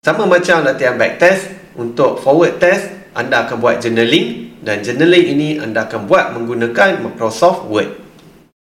Sama 0.05 0.29
macam 0.29 0.61
latihan 0.61 0.95
back 0.95 1.17
test, 1.17 1.49
untuk 1.75 2.21
forward 2.21 2.61
test, 2.61 2.87
anda 3.17 3.43
akan 3.43 3.57
buat 3.59 3.83
journaling 3.83 4.59
dan 4.63 4.79
journaling 4.85 5.25
ini 5.33 5.49
anda 5.59 5.89
akan 5.89 6.07
buat 6.07 6.31
menggunakan 6.35 7.03
Microsoft 7.03 7.67
Word. 7.67 8.04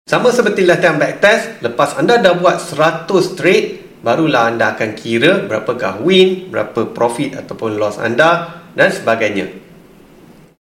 Sama 0.06 0.30
seperti 0.30 0.70
latihan 0.70 1.02
backtest, 1.02 1.66
lepas 1.66 1.98
anda 1.98 2.22
dah 2.22 2.38
buat 2.38 2.62
100 2.62 3.10
trade, 3.34 3.68
barulah 4.06 4.54
anda 4.54 4.78
akan 4.78 4.94
kira 4.94 5.50
berapakah 5.50 5.98
win, 5.98 6.46
berapa 6.54 6.94
profit 6.94 7.34
ataupun 7.34 7.82
loss 7.82 7.98
anda 7.98 8.62
dan 8.78 8.94
sebagainya. 8.94 9.50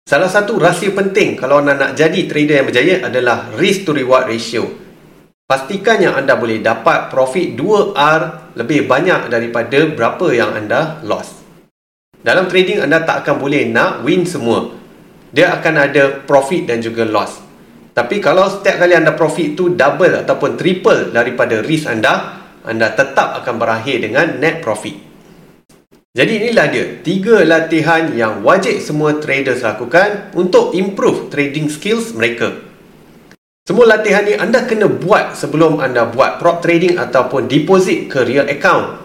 Salah 0.04 0.28
satu 0.28 0.61
rahsia 0.61 0.92
penting 0.92 1.40
kalau 1.40 1.64
anda 1.64 1.73
nak 1.73 1.97
jadi 1.97 2.28
trader 2.28 2.61
yang 2.61 2.68
berjaya 2.68 2.94
adalah 3.00 3.49
risk 3.56 3.88
to 3.88 3.97
reward 3.97 4.28
ratio. 4.28 4.68
pastikan 5.49 6.04
yang 6.04 6.20
anda 6.20 6.37
boleh 6.37 6.61
dapat 6.61 7.09
profit 7.09 7.56
2R 7.56 8.54
lebih 8.61 8.85
banyak 8.85 9.32
daripada 9.32 9.88
berapa 9.88 10.37
yang 10.37 10.52
anda 10.52 11.00
loss. 11.00 11.40
Dalam 12.20 12.44
trading 12.44 12.85
anda 12.85 13.09
tak 13.09 13.25
akan 13.25 13.40
boleh 13.40 13.73
nak 13.73 14.04
win 14.04 14.28
semua. 14.28 14.68
Dia 15.32 15.56
akan 15.56 15.75
ada 15.80 16.20
profit 16.28 16.68
dan 16.68 16.85
juga 16.85 17.09
loss. 17.09 17.50
Tapi 17.90 18.23
kalau 18.23 18.47
setiap 18.47 18.87
kali 18.87 18.94
anda 18.94 19.12
profit 19.18 19.59
tu 19.59 19.75
double 19.75 20.23
ataupun 20.23 20.54
triple 20.54 21.11
daripada 21.11 21.59
risk 21.59 21.90
anda, 21.90 22.38
anda 22.62 22.94
tetap 22.94 23.42
akan 23.42 23.54
berakhir 23.59 24.06
dengan 24.06 24.38
net 24.38 24.62
profit. 24.62 24.94
Jadi 26.11 26.42
inilah 26.42 26.66
dia, 26.70 26.87
tiga 27.06 27.47
latihan 27.47 28.11
yang 28.11 28.42
wajib 28.42 28.82
semua 28.82 29.23
traders 29.23 29.62
lakukan 29.62 30.35
untuk 30.35 30.75
improve 30.75 31.30
trading 31.30 31.70
skills 31.70 32.14
mereka. 32.18 32.50
Semua 33.62 33.87
latihan 33.87 34.26
ni 34.26 34.35
anda 34.35 34.66
kena 34.66 34.90
buat 34.90 35.38
sebelum 35.38 35.78
anda 35.78 36.11
buat 36.11 36.42
prop 36.42 36.59
trading 36.66 36.99
ataupun 36.99 37.47
deposit 37.47 38.11
ke 38.11 38.26
real 38.26 38.50
account. 38.50 38.99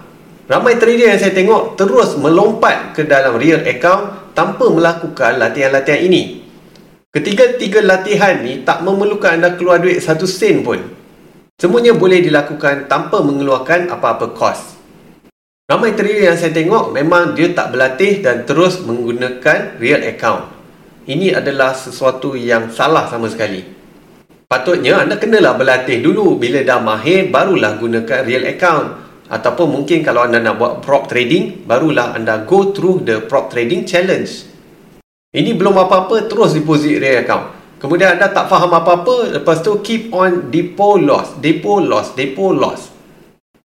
Ramai 0.50 0.78
trader 0.78 1.14
yang 1.14 1.22
saya 1.22 1.34
tengok 1.34 1.78
terus 1.78 2.18
melompat 2.18 2.98
ke 2.98 3.06
dalam 3.06 3.38
real 3.38 3.62
account 3.66 4.34
tanpa 4.34 4.66
melakukan 4.70 5.38
latihan-latihan 5.42 6.02
ini. 6.06 6.45
Ketiga-tiga 7.16 7.80
latihan 7.80 8.44
ni 8.44 8.68
tak 8.68 8.84
memerlukan 8.84 9.40
anda 9.40 9.56
keluar 9.56 9.80
duit 9.80 10.04
satu 10.04 10.28
sen 10.28 10.68
pun. 10.68 10.84
Semuanya 11.56 11.96
boleh 11.96 12.20
dilakukan 12.20 12.92
tanpa 12.92 13.24
mengeluarkan 13.24 13.88
apa-apa 13.88 14.36
kos. 14.36 14.76
Ramai 15.72 15.96
trader 15.96 16.28
yang 16.28 16.36
saya 16.36 16.52
tengok 16.52 16.92
memang 16.92 17.32
dia 17.32 17.56
tak 17.56 17.72
berlatih 17.72 18.20
dan 18.20 18.44
terus 18.44 18.84
menggunakan 18.84 19.80
real 19.80 20.04
account. 20.04 20.44
Ini 21.08 21.40
adalah 21.40 21.72
sesuatu 21.72 22.36
yang 22.36 22.68
salah 22.76 23.08
sama 23.08 23.32
sekali. 23.32 23.64
Patutnya 24.52 25.00
anda 25.00 25.16
kenalah 25.16 25.56
berlatih 25.56 26.04
dulu 26.04 26.36
bila 26.36 26.68
dah 26.68 26.84
mahir 26.84 27.32
barulah 27.32 27.80
gunakan 27.80 28.28
real 28.28 28.44
account 28.44 28.92
ataupun 29.32 29.72
mungkin 29.72 30.04
kalau 30.04 30.28
anda 30.28 30.44
nak 30.44 30.60
buat 30.60 30.84
prop 30.84 31.08
trading 31.08 31.64
barulah 31.64 32.12
anda 32.12 32.44
go 32.44 32.76
through 32.76 33.08
the 33.08 33.24
prop 33.24 33.56
trading 33.56 33.88
challenge. 33.88 34.52
Ini 35.36 35.52
belum 35.52 35.76
apa-apa 35.76 36.32
terus 36.32 36.56
deposit 36.56 36.96
real 37.04 37.28
account. 37.28 37.52
Kemudian 37.76 38.16
anda 38.16 38.32
tak 38.32 38.48
faham 38.48 38.72
apa-apa 38.72 39.36
lepas 39.36 39.60
tu 39.60 39.84
keep 39.84 40.08
on 40.16 40.48
depot 40.48 40.96
loss, 40.96 41.36
depot 41.44 41.84
loss, 41.84 42.16
depot 42.16 42.56
loss. 42.56 42.88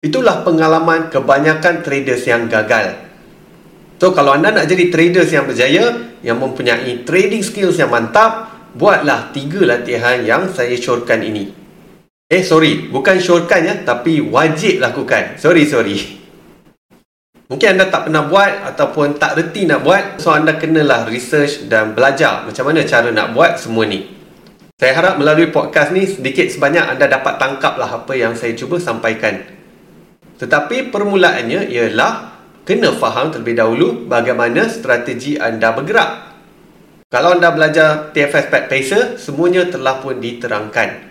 Itulah 0.00 0.40
pengalaman 0.48 1.12
kebanyakan 1.12 1.84
traders 1.84 2.24
yang 2.24 2.48
gagal. 2.48 2.96
So 4.00 4.16
kalau 4.16 4.32
anda 4.32 4.48
nak 4.48 4.64
jadi 4.64 4.88
traders 4.88 5.28
yang 5.28 5.44
berjaya, 5.44 6.16
yang 6.24 6.40
mempunyai 6.40 7.04
trading 7.04 7.44
skills 7.44 7.76
yang 7.76 7.92
mantap, 7.92 8.48
buatlah 8.72 9.34
tiga 9.36 9.68
latihan 9.68 10.24
yang 10.24 10.48
saya 10.48 10.72
syorkan 10.72 11.20
ini. 11.20 11.52
Eh, 12.28 12.44
sorry. 12.44 12.88
Bukan 12.88 13.20
syorkan 13.20 13.64
ya, 13.64 13.74
tapi 13.84 14.20
wajib 14.20 14.84
lakukan. 14.84 15.40
Sorry, 15.40 15.64
sorry. 15.64 16.17
Mungkin 17.48 17.74
anda 17.74 17.88
tak 17.88 18.08
pernah 18.08 18.28
buat 18.28 18.52
ataupun 18.72 19.16
tak 19.16 19.40
reti 19.40 19.64
nak 19.64 19.80
buat. 19.80 20.20
So, 20.20 20.36
anda 20.36 20.60
kenalah 20.60 21.08
research 21.08 21.66
dan 21.72 21.96
belajar 21.96 22.44
macam 22.44 22.68
mana 22.68 22.84
cara 22.84 23.08
nak 23.08 23.32
buat 23.32 23.56
semua 23.56 23.88
ni. 23.88 24.04
Saya 24.78 24.92
harap 24.94 25.14
melalui 25.16 25.50
podcast 25.50 25.90
ni 25.90 26.04
sedikit 26.04 26.44
sebanyak 26.46 26.84
anda 26.84 27.08
dapat 27.08 27.40
tangkaplah 27.40 28.04
apa 28.04 28.12
yang 28.14 28.36
saya 28.36 28.52
cuba 28.52 28.76
sampaikan. 28.76 29.42
Tetapi 30.38 30.92
permulaannya 30.92 31.66
ialah 31.72 32.36
kena 32.62 32.94
faham 32.94 33.34
terlebih 33.34 33.58
dahulu 33.58 34.06
bagaimana 34.06 34.70
strategi 34.70 35.34
anda 35.34 35.74
bergerak 35.74 36.28
kalau 37.08 37.40
anda 37.40 37.48
belajar 37.48 38.12
TFS 38.12 38.52
Pet 38.52 38.64
Pacer, 38.68 39.16
semuanya 39.16 39.64
telah 39.64 39.96
pun 39.96 40.20
diterangkan. 40.20 41.08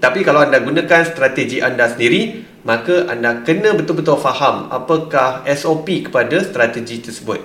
Tapi 0.00 0.24
kalau 0.24 0.40
anda 0.40 0.56
gunakan 0.56 1.04
strategi 1.04 1.60
anda 1.60 1.84
sendiri, 1.84 2.48
maka 2.68 3.08
anda 3.08 3.40
kena 3.48 3.72
betul-betul 3.72 4.20
faham 4.20 4.68
apakah 4.68 5.40
SOP 5.48 6.04
kepada 6.04 6.44
strategi 6.44 7.00
tersebut. 7.00 7.40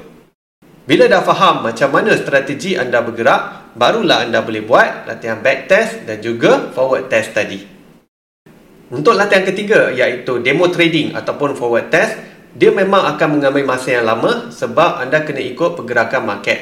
Bila 0.83 1.07
dah 1.07 1.23
faham 1.23 1.63
macam 1.63 1.95
mana 1.95 2.11
strategi 2.19 2.75
anda 2.75 2.99
bergerak, 2.99 3.71
barulah 3.79 4.27
anda 4.27 4.43
boleh 4.43 4.67
buat 4.67 5.07
latihan 5.07 5.39
back 5.39 5.71
test 5.71 6.03
dan 6.03 6.19
juga 6.19 6.75
forward 6.75 7.07
test 7.07 7.31
tadi. 7.31 7.63
Untuk 8.91 9.15
latihan 9.15 9.47
ketiga 9.47 9.95
iaitu 9.95 10.43
demo 10.43 10.67
trading 10.67 11.15
ataupun 11.15 11.55
forward 11.55 11.87
test, 11.87 12.19
dia 12.51 12.75
memang 12.75 13.15
akan 13.15 13.39
mengambil 13.39 13.63
masa 13.63 13.95
yang 13.95 14.03
lama 14.03 14.51
sebab 14.51 14.99
anda 14.99 15.23
kena 15.23 15.39
ikut 15.39 15.79
pergerakan 15.79 16.27
market. 16.27 16.59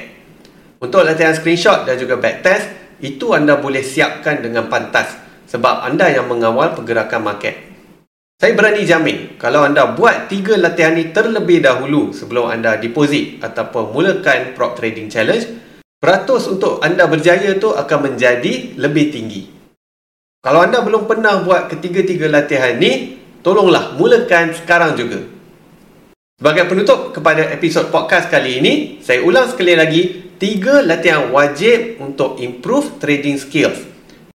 Untuk 0.78 1.02
latihan 1.02 1.34
screenshot 1.34 1.90
dan 1.90 1.98
juga 1.98 2.22
backtest, 2.22 2.70
itu 3.02 3.34
anda 3.34 3.58
boleh 3.58 3.82
siapkan 3.82 4.38
dengan 4.46 4.70
pantas 4.70 5.18
sebab 5.50 5.82
anda 5.82 6.14
yang 6.14 6.30
mengawal 6.30 6.78
pergerakan 6.78 7.26
market. 7.26 7.71
Saya 8.42 8.58
berani 8.58 8.82
jamin, 8.90 9.38
kalau 9.38 9.62
anda 9.62 9.94
buat 9.94 10.26
tiga 10.26 10.58
latihan 10.58 10.98
ini 10.98 11.14
terlebih 11.14 11.62
dahulu 11.62 12.10
sebelum 12.10 12.50
anda 12.50 12.74
deposit 12.74 13.38
ataupun 13.38 13.94
mulakan 13.94 14.58
prop 14.58 14.74
trading 14.74 15.14
challenge, 15.14 15.46
peratus 16.02 16.50
untuk 16.50 16.82
anda 16.82 17.06
berjaya 17.06 17.54
tu 17.62 17.70
akan 17.70 18.00
menjadi 18.10 18.82
lebih 18.82 19.14
tinggi. 19.14 19.46
Kalau 20.42 20.66
anda 20.66 20.82
belum 20.82 21.06
pernah 21.06 21.46
buat 21.46 21.70
ketiga-tiga 21.70 22.34
latihan 22.34 22.82
ni, 22.82 23.22
tolonglah 23.46 23.94
mulakan 24.02 24.58
sekarang 24.58 24.98
juga. 24.98 25.22
Sebagai 26.42 26.66
penutup 26.66 27.14
kepada 27.14 27.46
episod 27.54 27.94
podcast 27.94 28.26
kali 28.26 28.58
ini, 28.58 28.74
saya 29.06 29.22
ulang 29.22 29.54
sekali 29.54 29.78
lagi 29.78 30.34
tiga 30.42 30.82
latihan 30.82 31.30
wajib 31.30 32.02
untuk 32.02 32.42
improve 32.42 32.98
trading 32.98 33.38
skills. 33.38 33.86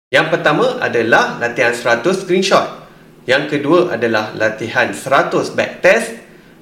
Yang 0.07 0.31
pertama 0.31 0.79
adalah 0.79 1.35
latihan 1.43 1.75
100 1.75 2.23
screenshot. 2.23 2.86
Yang 3.27 3.59
kedua 3.59 3.91
adalah 3.91 4.31
latihan 4.39 4.95
100 4.95 5.51
back 5.51 5.83
test. 5.83 6.15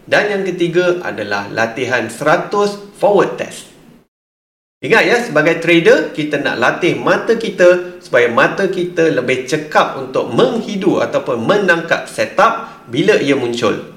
Dan 0.06 0.30
yang 0.34 0.44
ketiga 0.46 1.02
adalah 1.02 1.50
latihan 1.50 2.10
100 2.10 2.98
forward 2.98 3.38
test. 3.38 3.70
Ingat 4.86 5.04
ya, 5.06 5.18
sebagai 5.18 5.58
trader, 5.62 6.14
kita 6.14 6.42
nak 6.46 6.62
latih 6.62 6.94
mata 6.98 7.34
kita 7.38 7.98
supaya 7.98 8.30
mata 8.30 8.70
kita 8.70 9.10
lebih 9.10 9.50
cekap 9.50 9.98
untuk 9.98 10.30
menghidu 10.30 11.02
ataupun 11.02 11.42
menangkap 11.42 12.06
setup 12.06 12.86
bila 12.86 13.18
ia 13.18 13.34
muncul. 13.34 13.96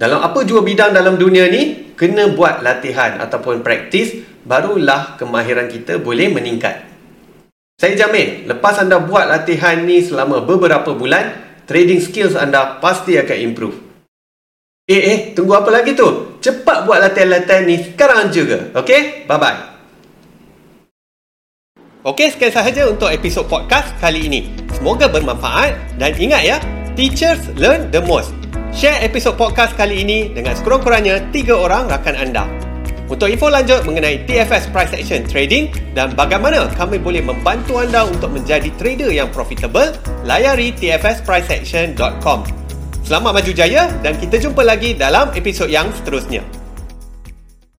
Dalam 0.00 0.24
apa 0.24 0.40
jua 0.48 0.64
bidang 0.64 0.96
dalam 0.96 1.20
dunia 1.20 1.52
ni, 1.52 1.92
kena 2.00 2.32
buat 2.32 2.64
latihan 2.64 3.20
ataupun 3.20 3.60
praktis 3.60 4.24
barulah 4.48 5.20
kemahiran 5.20 5.68
kita 5.68 6.00
boleh 6.00 6.32
meningkat. 6.32 6.80
Saya 7.76 7.96
jamin, 7.96 8.48
lepas 8.48 8.80
anda 8.80 8.96
buat 9.04 9.28
latihan 9.28 9.84
ni 9.84 10.00
selama 10.00 10.40
beberapa 10.48 10.96
bulan, 10.96 11.49
trading 11.70 12.02
skills 12.02 12.34
anda 12.34 12.82
pasti 12.82 13.14
akan 13.14 13.38
improve. 13.38 13.78
Eh, 14.90 15.02
eh, 15.06 15.18
tunggu 15.38 15.54
apa 15.54 15.70
lagi 15.70 15.94
tu? 15.94 16.34
Cepat 16.42 16.82
buat 16.82 16.98
latihan-latihan 16.98 17.62
ni 17.62 17.78
sekarang 17.78 18.34
juga. 18.34 18.74
Okay? 18.74 19.22
Bye-bye. 19.30 19.70
Okey, 22.02 22.34
sekian 22.34 22.50
sahaja 22.50 22.90
untuk 22.90 23.06
episod 23.06 23.46
podcast 23.46 23.94
kali 24.02 24.26
ini. 24.26 24.50
Semoga 24.74 25.06
bermanfaat 25.06 25.94
dan 25.94 26.10
ingat 26.18 26.42
ya, 26.42 26.56
teachers 26.98 27.38
learn 27.54 27.86
the 27.94 28.02
most. 28.02 28.34
Share 28.74 28.98
episod 29.06 29.38
podcast 29.38 29.78
kali 29.78 30.02
ini 30.02 30.34
dengan 30.34 30.58
sekurang-kurangnya 30.58 31.30
tiga 31.30 31.54
orang 31.54 31.86
rakan 31.86 32.16
anda. 32.18 32.69
Untuk 33.10 33.26
info 33.26 33.50
lanjut 33.50 33.82
mengenai 33.82 34.22
TFS 34.22 34.70
Price 34.70 34.94
Action 34.94 35.26
Trading 35.26 35.74
dan 35.98 36.14
bagaimana 36.14 36.70
kami 36.78 36.94
boleh 37.02 37.18
membantu 37.18 37.82
anda 37.82 38.06
untuk 38.06 38.30
menjadi 38.30 38.70
trader 38.78 39.10
yang 39.10 39.26
profitable, 39.34 39.90
layari 40.22 40.70
tfspriceaction.com. 40.78 42.46
Selamat 43.02 43.42
maju 43.42 43.50
jaya 43.50 43.90
dan 44.06 44.14
kita 44.14 44.38
jumpa 44.38 44.62
lagi 44.62 44.94
dalam 44.94 45.34
episod 45.34 45.66
yang 45.66 45.90
seterusnya. 45.90 46.59